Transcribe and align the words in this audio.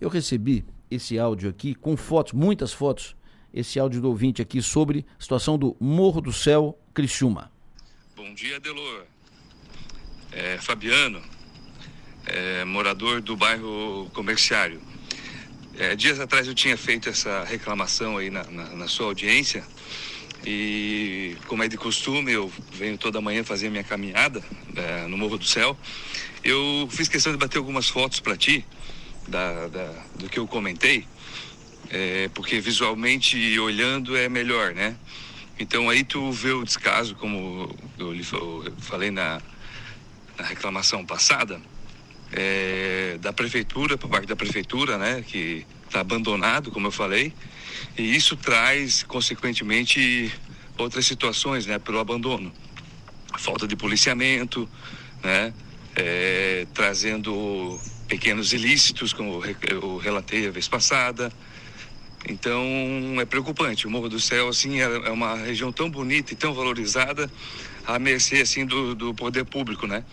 Eu 0.00 0.08
recebi 0.08 0.64
esse 0.88 1.18
áudio 1.18 1.50
aqui 1.50 1.74
com 1.74 1.96
fotos, 1.96 2.32
muitas 2.32 2.72
fotos, 2.72 3.16
esse 3.52 3.80
áudio 3.80 4.00
do 4.00 4.08
ouvinte 4.08 4.40
aqui 4.40 4.62
sobre 4.62 5.04
a 5.18 5.22
situação 5.22 5.58
do 5.58 5.76
Morro 5.80 6.20
do 6.20 6.32
Céu, 6.32 6.78
Criciúma. 6.94 7.50
Bom 8.14 8.32
dia, 8.32 8.60
Delor. 8.60 9.06
É, 10.30 10.56
Fabiano, 10.58 11.20
é, 12.26 12.64
morador 12.64 13.20
do 13.20 13.36
bairro 13.36 14.08
Comerciário. 14.14 14.80
É, 15.76 15.96
dias 15.96 16.20
atrás 16.20 16.46
eu 16.46 16.54
tinha 16.54 16.76
feito 16.76 17.08
essa 17.08 17.42
reclamação 17.44 18.18
aí 18.18 18.30
na, 18.30 18.44
na, 18.44 18.64
na, 18.76 18.88
sua 18.88 19.06
audiência 19.06 19.64
e, 20.44 21.36
como 21.46 21.62
é 21.62 21.68
de 21.68 21.76
costume, 21.76 22.32
eu 22.32 22.52
venho 22.72 22.98
toda 22.98 23.20
manhã 23.20 23.42
fazer 23.42 23.68
minha 23.70 23.84
caminhada 23.84 24.44
é, 24.76 25.06
no 25.08 25.16
Morro 25.16 25.38
do 25.38 25.44
Céu. 25.44 25.76
Eu 26.44 26.88
fiz 26.90 27.08
questão 27.08 27.32
de 27.32 27.38
bater 27.38 27.58
algumas 27.58 27.88
fotos 27.88 28.20
para 28.20 28.36
ti 28.36 28.64
da, 29.28 29.68
da, 29.68 30.04
do 30.16 30.28
que 30.28 30.38
eu 30.38 30.46
comentei, 30.46 31.06
é, 31.90 32.28
porque 32.34 32.60
visualmente 32.60 33.58
olhando 33.58 34.16
é 34.16 34.28
melhor, 34.28 34.74
né? 34.74 34.96
Então 35.58 35.90
aí 35.90 36.04
tu 36.04 36.30
vê 36.30 36.52
o 36.52 36.64
descaso, 36.64 37.14
como 37.16 37.68
eu, 37.98 38.14
eu 38.14 38.72
falei 38.78 39.10
na, 39.10 39.40
na 40.38 40.44
reclamação 40.44 41.04
passada, 41.04 41.60
é, 42.32 43.18
da 43.20 43.32
prefeitura, 43.32 43.96
por 43.96 44.08
parte 44.08 44.26
da 44.26 44.36
prefeitura, 44.36 44.98
né, 44.98 45.24
que 45.26 45.66
está 45.86 46.00
abandonado, 46.00 46.70
como 46.70 46.86
eu 46.86 46.92
falei, 46.92 47.32
e 47.96 48.14
isso 48.14 48.36
traz, 48.36 49.02
consequentemente, 49.02 50.32
outras 50.76 51.06
situações, 51.06 51.66
né, 51.66 51.78
pelo 51.78 51.98
abandono. 51.98 52.52
Falta 53.38 53.66
de 53.66 53.74
policiamento, 53.74 54.68
né, 55.22 55.52
é, 55.96 56.66
trazendo 56.72 57.80
pequenos 58.08 58.52
ilícitos, 58.52 59.12
como 59.12 59.42
eu 59.70 59.98
relatei 59.98 60.48
a 60.48 60.50
vez 60.50 60.66
passada. 60.66 61.30
Então, 62.28 62.64
é 63.20 63.24
preocupante. 63.24 63.86
O 63.86 63.90
Morro 63.90 64.08
do 64.08 64.18
Céu, 64.18 64.48
assim, 64.48 64.80
é, 64.80 64.84
é 64.84 65.10
uma 65.10 65.36
região 65.36 65.70
tão 65.70 65.88
bonita 65.88 66.32
e 66.32 66.36
tão 66.36 66.52
valorizada, 66.52 67.30
à 67.86 67.98
mercê, 67.98 68.40
assim, 68.40 68.66
do, 68.66 68.94
do 68.94 69.14
poder 69.14 69.44
público, 69.44 69.86
né? 69.86 70.04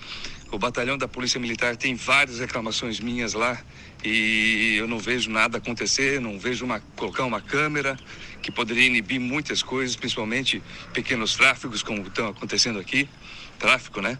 O 0.51 0.59
batalhão 0.59 0.97
da 0.97 1.07
Polícia 1.07 1.39
Militar 1.39 1.75
tem 1.75 1.95
várias 1.95 2.39
reclamações 2.39 2.99
minhas 2.99 3.33
lá 3.33 3.59
e 4.03 4.75
eu 4.77 4.87
não 4.87 4.99
vejo 4.99 5.29
nada 5.29 5.57
acontecer, 5.57 6.21
não 6.21 6.37
vejo 6.37 6.63
uma, 6.63 6.79
colocar 6.95 7.25
uma 7.25 7.41
câmera 7.41 7.97
que 8.41 8.51
poderia 8.51 8.85
inibir 8.85 9.19
muitas 9.19 9.63
coisas, 9.63 9.95
principalmente 9.95 10.61
pequenos 10.93 11.35
tráfegos, 11.35 11.81
como 11.81 12.03
estão 12.03 12.27
acontecendo 12.27 12.79
aqui, 12.79 13.09
tráfico, 13.57 14.01
né? 14.01 14.19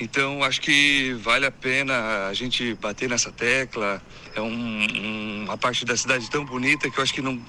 Então, 0.00 0.42
acho 0.42 0.60
que 0.60 1.12
vale 1.14 1.46
a 1.46 1.50
pena 1.50 2.26
a 2.28 2.34
gente 2.34 2.74
bater 2.74 3.08
nessa 3.08 3.30
tecla. 3.30 4.02
É 4.34 4.40
um, 4.40 4.46
um, 4.46 5.44
uma 5.44 5.56
parte 5.56 5.84
da 5.84 5.96
cidade 5.96 6.28
tão 6.30 6.44
bonita 6.44 6.90
que 6.90 6.98
eu 6.98 7.02
acho 7.02 7.14
que 7.14 7.22
não, 7.22 7.40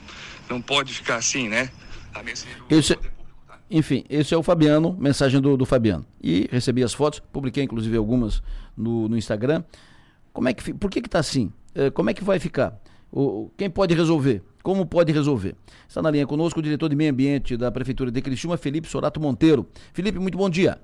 não 0.50 0.62
pode 0.62 0.94
ficar 0.94 1.16
assim, 1.16 1.50
né? 1.50 1.72
Esse, 2.70 2.98
enfim, 3.70 4.06
esse 4.10 4.34
é 4.34 4.38
o 4.38 4.44
Fabiano, 4.44 4.96
mensagem 5.00 5.42
do, 5.42 5.58
do 5.58 5.66
Fabiano. 5.66 6.06
E 6.22 6.48
recebi 6.52 6.84
as 6.84 6.94
fotos, 6.94 7.20
publiquei 7.20 7.64
inclusive 7.64 7.98
algumas 7.98 8.44
no, 8.78 9.10
no 9.10 9.18
Instagram. 9.18 9.64
Como 10.32 10.48
é 10.48 10.54
que, 10.54 10.74
por 10.74 10.90
que 10.92 11.00
está 11.00 11.20
assim? 11.20 11.52
É, 11.74 11.90
como 11.90 12.10
é 12.10 12.14
que 12.14 12.24
vai 12.24 12.40
ficar? 12.40 12.80
O, 13.12 13.50
quem 13.58 13.70
pode 13.70 13.96
resolver? 13.96 14.44
Como 14.62 14.86
pode 14.86 15.12
resolver? 15.12 15.56
Está 15.88 16.02
na 16.02 16.12
linha 16.12 16.28
conosco 16.28 16.60
o 16.60 16.64
diretor 16.64 16.90
de 16.90 16.96
meio 16.96 17.12
ambiente 17.12 17.58
da 17.58 17.72
Prefeitura 17.72 18.12
de 18.12 18.22
Criciúma, 18.22 18.58
Felipe 18.58 18.88
Sorato 18.88 19.20
Monteiro. 19.20 19.68
Felipe, 19.94 20.20
muito 20.20 20.38
bom 20.38 20.50
dia. 20.50 20.80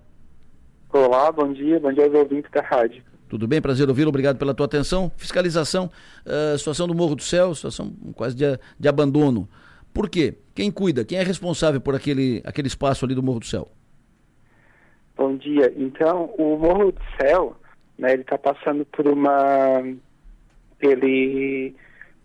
Olá, 0.94 1.32
bom 1.32 1.54
dia, 1.54 1.80
bom 1.80 1.94
dia 1.94 2.04
aos 2.04 2.14
ouvintes 2.14 2.52
da 2.52 2.62
rádio. 2.62 3.02
Tudo 3.30 3.48
bem, 3.48 3.62
prazer 3.62 3.88
ouvi-lo, 3.88 4.10
obrigado 4.10 4.38
pela 4.38 4.54
tua 4.54 4.66
atenção. 4.66 5.10
Fiscalização, 5.16 5.90
uh, 6.26 6.58
situação 6.58 6.86
do 6.86 6.94
Morro 6.94 7.16
do 7.16 7.22
Céu, 7.22 7.56
situação 7.56 7.94
quase 8.14 8.36
de, 8.36 8.60
de 8.78 8.90
abandono. 8.90 9.48
Por 9.94 10.10
quê? 10.10 10.38
Quem 10.54 10.70
cuida? 10.70 11.06
Quem 11.06 11.18
é 11.18 11.24
responsável 11.24 11.80
por 11.80 11.96
aquele, 11.96 12.42
aquele 12.46 12.68
espaço 12.68 13.06
ali 13.06 13.16
do 13.16 13.24
Morro 13.24 13.40
do 13.40 13.46
Céu? 13.46 13.70
Bom 15.16 15.38
dia. 15.38 15.74
Então, 15.78 16.34
o 16.38 16.58
Morro 16.58 16.92
do 16.92 17.02
Céu, 17.22 17.56
né, 17.98 18.12
ele 18.12 18.24
está 18.24 18.38
passando 18.38 18.86
por 18.86 19.08
uma... 19.08 19.82
Ele 20.82 21.74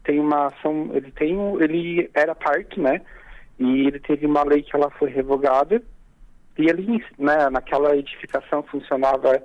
tem 0.02 0.18
uma 0.18 0.46
ação... 0.46 0.90
Ele 0.92 1.12
tem 1.12 1.36
Ele 1.60 2.10
era 2.14 2.34
parque, 2.34 2.80
né? 2.80 3.00
E 3.60 3.86
ele 3.86 4.00
teve 4.00 4.26
uma 4.26 4.42
lei 4.42 4.62
que 4.62 4.74
ela 4.74 4.90
foi 4.90 5.08
revogada. 5.08 5.80
E 6.58 6.70
ali, 6.70 7.04
né, 7.18 7.50
naquela 7.50 7.96
edificação 7.96 8.62
funcionava 8.62 9.42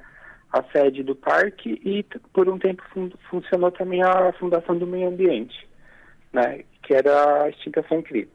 a 0.51 0.63
sede 0.71 1.03
do 1.03 1.15
parque 1.15 1.79
e 1.83 2.03
por 2.33 2.49
um 2.49 2.57
tempo 2.57 2.83
fun 2.93 3.09
funcionou 3.29 3.71
também 3.71 4.01
a 4.03 4.33
Fundação 4.33 4.77
do 4.77 4.87
Meio 4.87 5.09
Ambiente, 5.09 5.67
né? 6.33 6.63
que 6.83 6.93
era 6.93 7.43
a 7.43 7.49
extinção 7.49 8.01
CRI. 8.01 8.27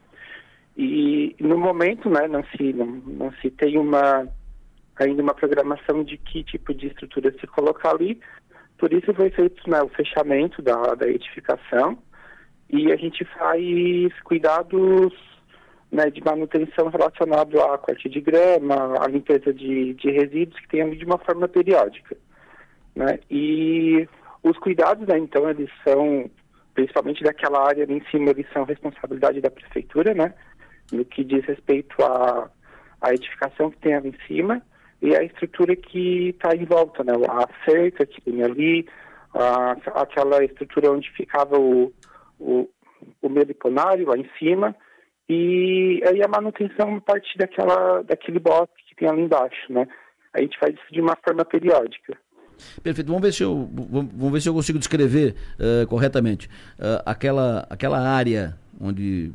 E 0.77 1.35
no 1.41 1.59
momento, 1.59 2.09
né, 2.09 2.29
não 2.29 2.45
se, 2.45 2.73
não, 2.73 2.87
não 2.87 3.33
se 3.41 3.51
tem 3.51 3.79
uma, 3.79 4.29
ainda 4.97 5.23
uma 5.23 5.35
programação 5.35 6.05
de 6.05 6.19
que 6.19 6.45
tipo 6.45 6.75
de 6.75 6.89
estrutura 6.89 7.33
se 7.39 7.47
colocar 7.47 7.91
ali, 7.91 8.21
por 8.79 8.93
isso 8.93 9.13
foi 9.15 9.31
feito 9.31 9.69
né, 9.69 9.81
o 9.83 9.89
fechamento 9.89 10.61
da, 10.61 10.95
da 10.95 11.09
edificação 11.09 11.99
e 12.69 12.93
a 12.93 12.97
gente 12.97 13.25
faz 13.25 14.21
cuidados 14.23 15.13
né, 15.91 16.11
de 16.11 16.23
manutenção 16.23 16.89
relacionado 16.89 17.61
à 17.61 17.79
corte 17.79 18.09
de 18.09 18.21
grama, 18.21 18.95
à 19.03 19.07
limpeza 19.09 19.53
de, 19.53 19.95
de 19.95 20.11
resíduos 20.11 20.61
que 20.67 20.81
ali 20.81 20.97
de 20.97 21.05
uma 21.05 21.19
forma 21.19 21.49
periódica. 21.49 22.17
Né? 22.95 23.19
E 23.31 24.09
os 24.43 24.59
cuidados, 24.59 25.07
né, 25.07 25.19
então, 25.19 25.49
eles 25.49 25.71
são 25.85 26.31
principalmente 26.77 27.25
daquela 27.25 27.67
área 27.67 27.85
ali 27.85 27.95
em 27.95 28.05
cima, 28.11 28.31
eles 28.31 28.47
são 28.53 28.65
responsabilidade 28.65 29.41
da 29.41 29.51
prefeitura, 29.51 30.13
né? 30.13 30.35
No 30.93 31.07
que 31.07 31.25
diz 31.25 31.43
respeito 31.47 31.97
à, 32.05 32.51
à 33.01 33.15
edificação 33.15 33.71
que 33.71 33.79
tem 33.79 33.95
ali 33.95 34.11
em 34.11 34.27
cima 34.27 34.63
e 35.01 35.17
a 35.17 35.23
estrutura 35.23 35.75
que 35.75 36.29
está 36.29 36.55
em 36.55 36.67
volta, 36.67 37.03
né? 37.03 37.15
A 37.29 37.49
cerca 37.65 38.05
que 38.05 38.21
tem 38.21 38.43
ali, 38.43 38.87
a, 39.35 39.73
aquela 40.03 40.45
estrutura 40.45 40.93
onde 40.93 41.11
ficava 41.13 41.59
o, 41.59 41.93
o, 42.39 42.69
o 43.23 43.29
meliponário 43.29 44.07
lá 44.07 44.19
em 44.19 44.29
cima 44.39 44.77
e 45.29 46.01
aí 46.07 46.23
a 46.23 46.29
manutenção 46.29 46.97
a 46.97 47.01
partir 47.01 47.37
daquela, 47.39 48.03
daquele 48.03 48.39
bosque 48.39 48.83
que 48.89 48.95
tem 48.97 49.09
ali 49.09 49.23
embaixo, 49.23 49.73
né? 49.73 49.87
A 50.33 50.41
gente 50.41 50.59
faz 50.59 50.75
isso 50.75 50.93
de 50.93 51.01
uma 51.01 51.17
forma 51.25 51.45
periódica. 51.45 52.17
Perfeito. 52.83 53.09
Vamos 53.09 53.23
ver 53.23 53.33
se 53.33 53.43
eu, 53.43 53.69
vamos 53.73 54.33
ver 54.33 54.41
se 54.41 54.49
eu 54.49 54.55
consigo 54.55 54.79
descrever 54.79 55.35
uh, 55.59 55.87
corretamente. 55.89 56.49
Uh, 56.79 57.03
aquela, 57.05 57.67
aquela 57.69 57.99
área 57.99 58.57
onde 58.81 59.33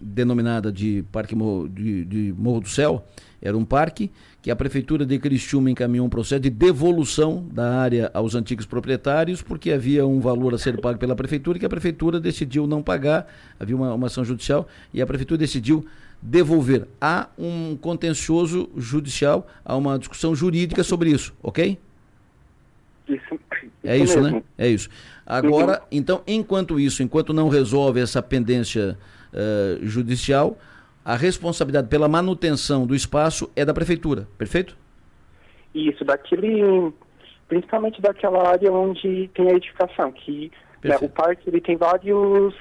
denominada 0.00 0.72
de 0.72 1.04
Parque 1.12 1.34
Morro, 1.34 1.68
de, 1.68 2.04
de 2.04 2.34
Morro 2.36 2.60
do 2.60 2.68
Céu 2.68 3.04
era 3.42 3.56
um 3.56 3.64
parque 3.64 4.10
que 4.42 4.50
a 4.50 4.56
prefeitura 4.56 5.06
de 5.06 5.18
Criciúma 5.18 5.70
encaminhou 5.70 6.06
um 6.06 6.10
processo 6.10 6.40
de 6.40 6.50
devolução 6.50 7.46
da 7.50 7.80
área 7.80 8.10
aos 8.12 8.34
antigos 8.34 8.66
proprietários 8.66 9.40
porque 9.42 9.72
havia 9.72 10.06
um 10.06 10.20
valor 10.20 10.54
a 10.54 10.58
ser 10.58 10.78
pago 10.80 10.98
pela 10.98 11.16
prefeitura 11.16 11.56
e 11.56 11.60
que 11.60 11.66
a 11.66 11.70
prefeitura 11.70 12.20
decidiu 12.20 12.66
não 12.66 12.82
pagar, 12.82 13.26
havia 13.58 13.74
uma, 13.74 13.94
uma 13.94 14.06
ação 14.08 14.24
judicial 14.24 14.68
e 14.92 15.00
a 15.00 15.06
prefeitura 15.06 15.38
decidiu 15.38 15.86
devolver. 16.20 16.86
Há 17.00 17.28
um 17.38 17.76
contencioso 17.76 18.68
judicial, 18.76 19.46
há 19.64 19.74
uma 19.74 19.98
discussão 19.98 20.34
jurídica 20.34 20.82
sobre 20.82 21.10
isso, 21.10 21.32
ok? 21.42 21.78
Isso, 23.08 23.40
é 23.82 23.96
isso, 23.96 24.16
né? 24.16 24.22
mesmo. 24.22 24.36
né? 24.36 24.42
É 24.58 24.68
isso. 24.68 24.88
Agora, 25.26 25.82
então, 25.90 26.22
enquanto 26.26 26.78
isso, 26.78 27.02
enquanto 27.02 27.32
não 27.32 27.48
resolve 27.48 28.00
essa 28.00 28.22
pendência 28.22 28.98
uh, 29.32 29.86
judicial, 29.86 30.56
a 31.04 31.16
responsabilidade 31.16 31.88
pela 31.88 32.08
manutenção 32.08 32.86
do 32.86 32.94
espaço 32.94 33.50
é 33.56 33.64
da 33.64 33.72
prefeitura, 33.74 34.28
perfeito? 34.36 34.76
Isso, 35.74 36.04
daquele, 36.04 36.92
principalmente 37.48 38.00
daquela 38.00 38.48
área 38.48 38.72
onde 38.72 39.28
tem 39.34 39.50
a 39.50 39.54
edificação, 39.54 40.12
que 40.12 40.50
né, 40.82 40.96
o 41.00 41.08
parque 41.08 41.48
ele 41.48 41.60
tem 41.60 41.76
vários 41.76 42.54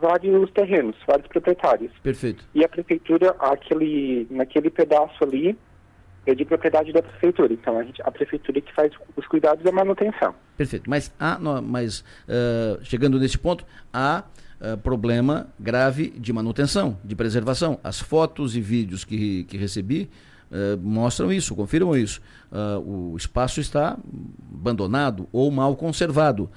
vários 0.00 0.50
terrenos, 0.50 0.96
vários 1.06 1.28
proprietários. 1.28 1.92
Perfeito. 2.02 2.44
E 2.52 2.64
a 2.64 2.68
prefeitura, 2.68 3.36
aquele, 3.38 4.26
naquele 4.30 4.68
pedaço 4.68 5.22
ali, 5.22 5.56
é 6.26 6.34
de 6.34 6.44
propriedade 6.44 6.92
da 6.92 7.02
prefeitura. 7.02 7.52
Então, 7.52 7.78
a, 7.78 7.84
gente, 7.84 8.00
a 8.02 8.10
prefeitura 8.10 8.60
que 8.60 8.72
faz 8.72 8.92
os 9.16 9.26
cuidados 9.26 9.64
da 9.64 9.72
manutenção. 9.72 10.34
Perfeito. 10.56 10.88
Mas, 10.88 11.12
há, 11.18 11.38
mas 11.60 12.00
uh, 12.00 12.82
chegando 12.84 13.18
nesse 13.18 13.38
ponto, 13.38 13.64
há 13.92 14.24
uh, 14.60 14.78
problema 14.78 15.48
grave 15.58 16.10
de 16.10 16.32
manutenção, 16.32 16.98
de 17.04 17.16
preservação. 17.16 17.78
As 17.82 18.00
fotos 18.00 18.56
e 18.56 18.60
vídeos 18.60 19.04
que, 19.04 19.44
que 19.44 19.56
recebi 19.56 20.08
uh, 20.50 20.78
mostram 20.80 21.32
isso, 21.32 21.56
confirmam 21.56 21.96
isso. 21.96 22.20
o 22.86 23.16
espaço 23.16 23.60
está 23.60 23.98
abandonado 24.52 25.28
ou 25.32 25.50
mal 25.50 25.74
conservado. 25.74 26.48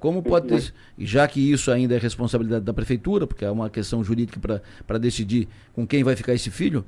como 0.00 0.22
pode 0.22 0.48
ter, 0.48 0.74
já 0.98 1.26
que 1.26 1.40
isso 1.40 1.70
ainda 1.70 1.94
é 1.94 1.98
responsabilidade 1.98 2.64
da 2.64 2.74
prefeitura, 2.74 3.26
porque 3.26 3.44
é 3.44 3.50
uma 3.50 3.70
questão 3.70 4.04
jurídica 4.04 4.60
para 4.86 4.98
decidir 4.98 5.48
com 5.72 5.86
quem 5.86 6.04
vai 6.04 6.14
ficar 6.16 6.34
esse 6.34 6.50
filho, 6.50 6.84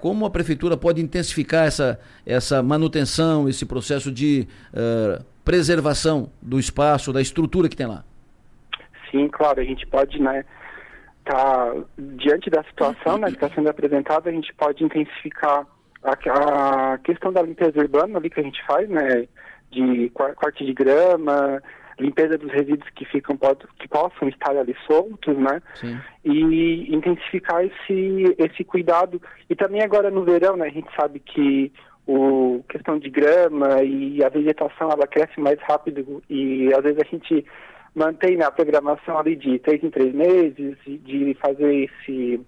como 0.00 0.24
a 0.26 0.30
prefeitura 0.30 0.76
pode 0.76 1.00
intensificar 1.00 1.66
essa, 1.66 2.00
essa 2.24 2.62
manutenção, 2.62 3.48
esse 3.48 3.66
processo 3.66 4.10
de 4.10 4.46
uh, 4.72 5.24
preservação 5.44 6.30
do 6.40 6.58
espaço, 6.58 7.12
da 7.12 7.20
estrutura 7.20 7.68
que 7.68 7.76
tem 7.76 7.86
lá? 7.86 8.04
sim, 9.10 9.28
claro, 9.28 9.60
a 9.60 9.64
gente 9.64 9.86
pode, 9.86 10.20
né, 10.20 10.44
tá 11.24 11.74
diante 11.98 12.48
da 12.48 12.62
situação, 12.64 13.18
né, 13.18 13.28
que 13.28 13.34
está 13.34 13.50
sendo 13.50 13.68
apresentada, 13.68 14.30
a 14.30 14.32
gente 14.32 14.52
pode 14.54 14.82
intensificar 14.84 15.66
a, 16.02 16.92
a, 16.92 16.98
questão 16.98 17.32
da 17.32 17.42
limpeza 17.42 17.78
urbana 17.78 18.18
ali 18.18 18.30
que 18.30 18.40
a 18.40 18.42
gente 18.42 18.64
faz, 18.66 18.88
né, 18.88 19.26
de 19.70 20.10
corte 20.10 20.64
de 20.64 20.72
grama, 20.72 21.62
limpeza 22.00 22.36
dos 22.38 22.50
resíduos 22.50 22.88
que 22.90 23.04
ficam 23.04 23.38
que 23.78 23.88
possam 23.88 24.28
estar 24.28 24.56
ali 24.56 24.74
soltos, 24.86 25.36
né? 25.36 25.62
Sim. 25.74 25.98
E 26.24 26.94
intensificar 26.94 27.64
esse 27.64 28.36
esse 28.38 28.64
cuidado 28.64 29.20
e 29.48 29.54
também 29.54 29.82
agora 29.82 30.10
no 30.10 30.24
verão, 30.24 30.56
né? 30.56 30.66
A 30.66 30.70
gente 30.70 30.88
sabe 30.94 31.20
que 31.20 31.72
o 32.06 32.64
questão 32.68 32.98
de 32.98 33.10
grama 33.10 33.82
e 33.82 34.22
a 34.24 34.28
vegetação 34.28 34.90
ela 34.90 35.06
cresce 35.06 35.40
mais 35.40 35.60
rápido 35.60 36.22
e 36.28 36.72
às 36.74 36.82
vezes 36.82 36.98
a 37.00 37.08
gente 37.08 37.44
mantém 37.94 38.36
na 38.36 38.50
programação 38.50 39.18
ali 39.18 39.36
de 39.36 39.58
três 39.58 39.82
em 39.82 39.90
três 39.90 40.14
meses 40.14 40.76
de 40.86 41.36
fazer 41.40 41.84
esse 41.84 42.40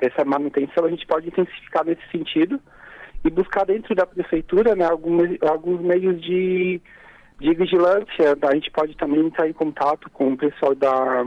essa 0.00 0.24
manutenção 0.24 0.84
a 0.84 0.90
gente 0.90 1.06
pode 1.06 1.28
intensificar 1.28 1.84
nesse 1.84 2.02
sentido 2.10 2.58
e 3.24 3.30
buscar 3.30 3.64
dentro 3.64 3.94
da 3.94 4.06
prefeitura 4.06 4.74
né, 4.74 4.84
alguns, 4.84 5.36
alguns 5.42 5.80
meios 5.80 6.20
de, 6.20 6.80
de 7.40 7.54
vigilância. 7.54 8.36
A 8.42 8.54
gente 8.54 8.70
pode 8.70 8.96
também 8.96 9.26
entrar 9.26 9.48
em 9.48 9.52
contato 9.52 10.08
com 10.10 10.32
o 10.32 10.36
pessoal 10.36 10.74
da 10.74 11.26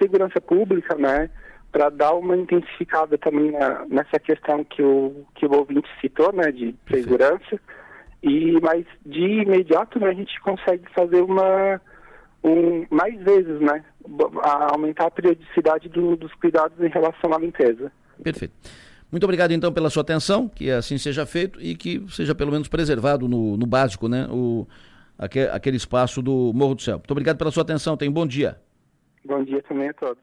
segurança 0.00 0.40
pública, 0.40 0.96
né, 0.96 1.30
para 1.70 1.90
dar 1.90 2.14
uma 2.14 2.36
intensificada 2.36 3.18
também 3.18 3.52
na, 3.52 3.84
nessa 3.86 4.18
questão 4.18 4.64
que 4.64 4.82
o, 4.82 5.24
que 5.34 5.46
o 5.46 5.54
ouvinte 5.54 5.88
citou, 6.00 6.32
né, 6.32 6.50
de 6.50 6.74
segurança. 6.90 7.60
E, 8.22 8.58
mas 8.62 8.86
de 9.04 9.42
imediato 9.42 10.00
né, 10.00 10.08
a 10.08 10.14
gente 10.14 10.40
consegue 10.40 10.84
fazer 10.94 11.22
uma 11.22 11.80
um, 12.42 12.86
mais 12.90 13.20
vezes, 13.22 13.60
né, 13.60 13.84
aumentar 14.72 15.06
a 15.06 15.10
periodicidade 15.10 15.88
do, 15.88 16.16
dos 16.16 16.32
cuidados 16.34 16.78
em 16.80 16.88
relação 16.88 17.32
à 17.34 17.38
limpeza. 17.38 17.90
Perfeito. 18.22 18.54
Muito 19.10 19.24
obrigado 19.24 19.52
então 19.52 19.72
pela 19.72 19.90
sua 19.90 20.02
atenção, 20.02 20.48
que 20.48 20.70
assim 20.70 20.98
seja 20.98 21.24
feito 21.24 21.60
e 21.60 21.74
que 21.74 22.04
seja 22.10 22.34
pelo 22.34 22.50
menos 22.50 22.68
preservado 22.68 23.28
no, 23.28 23.56
no 23.56 23.66
básico, 23.66 24.08
né? 24.08 24.26
O, 24.30 24.66
aquele, 25.18 25.48
aquele 25.48 25.76
espaço 25.76 26.20
do 26.22 26.52
Morro 26.54 26.74
do 26.74 26.82
Céu. 26.82 26.96
Muito 26.96 27.10
obrigado 27.10 27.38
pela 27.38 27.50
sua 27.50 27.62
atenção, 27.62 27.96
tenha 27.96 28.10
um 28.10 28.14
bom 28.14 28.26
dia. 28.26 28.60
Bom 29.24 29.42
dia 29.42 29.62
também 29.62 29.88
a 29.88 29.94
todos. 29.94 30.22